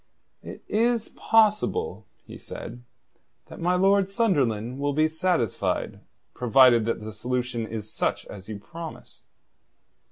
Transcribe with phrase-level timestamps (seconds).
[0.41, 2.81] "It is possible," he said,
[3.49, 5.99] "that my Lord Sunderland will be satisfied,
[6.33, 9.21] provided that the solution is such as you promise."